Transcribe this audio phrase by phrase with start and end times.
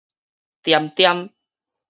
[0.63, 1.29] 砧砧